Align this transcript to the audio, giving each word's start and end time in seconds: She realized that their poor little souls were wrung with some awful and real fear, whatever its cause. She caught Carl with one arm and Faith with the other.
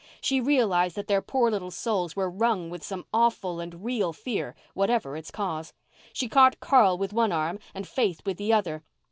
She 0.19 0.41
realized 0.41 0.95
that 0.95 1.05
their 1.05 1.21
poor 1.21 1.51
little 1.51 1.69
souls 1.69 2.15
were 2.15 2.27
wrung 2.27 2.71
with 2.71 2.83
some 2.83 3.05
awful 3.13 3.59
and 3.59 3.85
real 3.85 4.13
fear, 4.13 4.55
whatever 4.73 5.15
its 5.15 5.29
cause. 5.29 5.73
She 6.11 6.27
caught 6.27 6.59
Carl 6.59 6.97
with 6.97 7.13
one 7.13 7.31
arm 7.31 7.59
and 7.75 7.87
Faith 7.87 8.21
with 8.25 8.37
the 8.37 8.51
other. 8.51 8.83